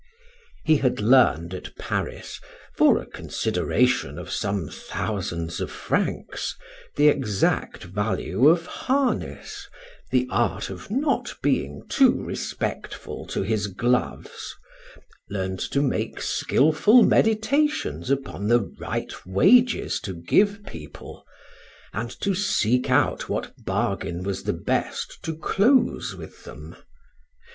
He 0.65 0.77
had 0.77 0.99
learned 0.99 1.53
at 1.53 1.75
Paris, 1.77 2.41
for 2.75 2.97
a 2.99 3.05
consideration 3.05 4.17
of 4.17 4.31
some 4.31 4.67
thousands 4.67 5.59
of 5.61 5.69
francs, 5.69 6.55
the 6.95 7.07
exact 7.07 7.83
value 7.83 8.47
of 8.47 8.65
harness, 8.65 9.67
the 10.09 10.27
art 10.31 10.71
of 10.71 10.89
not 10.89 11.35
being 11.43 11.83
too 11.87 12.19
respectful 12.19 13.27
to 13.27 13.43
his 13.43 13.67
gloves, 13.67 14.55
learned 15.29 15.59
to 15.69 15.83
make 15.83 16.19
skilful 16.19 17.03
meditations 17.03 18.09
upon 18.09 18.47
the 18.47 18.61
right 18.79 19.13
wages 19.27 19.99
to 19.99 20.15
give 20.15 20.63
people, 20.65 21.23
and 21.93 22.09
to 22.21 22.33
seek 22.33 22.89
out 22.89 23.29
what 23.29 23.53
bargain 23.65 24.23
was 24.23 24.41
the 24.41 24.53
best 24.53 25.21
to 25.21 25.37
close 25.37 26.15
with 26.15 26.43
them. 26.43 26.75